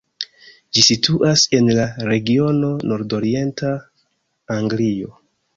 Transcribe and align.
Ĝi 0.77 0.83
situas 0.87 1.43
en 1.57 1.69
la 1.81 1.85
regiono 2.09 2.71
nordorienta 2.93 3.75
Anglio. 4.59 5.17